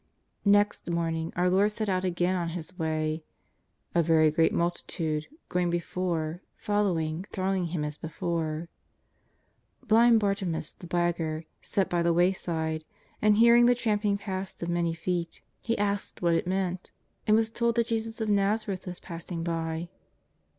!N'ext 0.43 0.91
morning 0.91 1.31
our 1.35 1.47
Lord 1.47 1.69
set 1.71 1.87
out 1.87 2.03
again 2.03 2.35
on 2.35 2.49
His 2.57 2.75
way," 2.79 3.23
a 3.93 4.01
very 4.01 4.31
great 4.31 4.51
multitude" 4.51 5.27
going 5.49 5.69
before, 5.69 6.41
following, 6.57 7.27
thronging 7.31 7.67
Him 7.67 7.85
as 7.85 7.97
before. 7.97 8.67
Blind 9.87 10.19
Bartimeus, 10.19 10.73
the 10.73 10.87
beggar, 10.87 11.45
sat 11.61 11.87
by 11.87 12.01
the 12.01 12.13
wayside, 12.13 12.83
and, 13.21 13.37
hearing 13.37 13.67
the 13.67 13.75
tramping 13.75 14.17
past 14.17 14.63
of 14.63 14.69
many 14.69 14.95
feet, 14.95 15.43
he 15.61 15.77
asked 15.77 16.19
what 16.19 16.31
JESUS 16.31 16.41
OF 16.41 16.47
NAZARETH. 16.47 16.79
301 16.81 16.81
it 16.81 16.81
meant, 16.81 16.91
and 17.27 17.37
was 17.37 17.51
told 17.51 17.75
that 17.75 17.85
Jesus 17.85 18.19
of 18.19 18.27
ISTazareth 18.27 18.87
was 18.87 18.99
pass 18.99 19.31
ing 19.31 19.43
by. 19.43 19.87